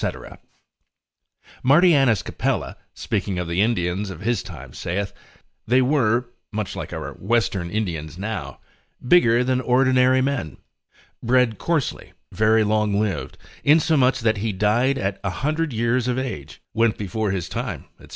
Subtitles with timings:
[1.63, 5.13] Martianus Capella, speaking of the Indians of his time, saith,
[5.67, 8.59] they were (much like our western Indians now)
[9.07, 10.57] bigger than ordinary men,
[11.21, 16.17] bred coarsely, very long lived, insomuch, that he that died at a hundred years of
[16.17, 18.07] age, went before his time, &c.